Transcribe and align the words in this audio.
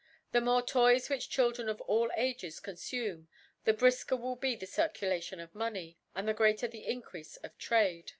The, 0.31 0.41
.more 0.41 0.63
Toys 0.63 1.09
which 1.09 1.29
Children 1.29 1.69
of 1.69 1.79
all 1.81 2.09
Ages 2.15 2.59
con 2.59 2.75
fume, 2.75 3.27
the 3.65 3.73
brifker 3.75 4.19
will 4.19 4.35
be 4.35 4.55
the 4.55 4.65
Circulation 4.65 5.39
of 5.39 5.53
Money, 5.53 5.99
and 6.15 6.27
the 6.27 6.33
greater 6.33 6.67
the 6.67 6.85
Increafe 6.87 7.37
of 7.43 7.55
Trade. 7.59 8.09